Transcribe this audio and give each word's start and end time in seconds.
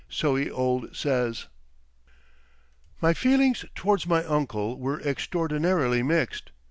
So 0.09 0.35
he 0.35 0.49
old 0.49 0.95
says." 0.95 1.45
My 3.01 3.13
feelings 3.13 3.65
towards 3.75 4.07
my 4.07 4.23
uncle 4.25 4.79
were 4.79 4.99
extraordinarily 4.99 6.01
mixed. 6.01 6.49